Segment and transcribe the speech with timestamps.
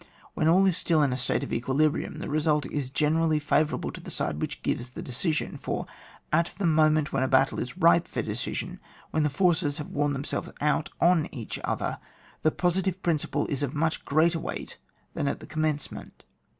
[0.33, 3.93] When all is still in a state of equilibrium the result is generally fa vourable
[3.93, 5.85] to the side which gives the de cision, for
[6.33, 8.79] at the moment when a battle is ripe for decision,
[9.11, 11.99] when the forces have worn themselves out on each other,
[12.41, 14.79] the positive principle is of much greater weight
[15.13, 16.23] than at the commencement.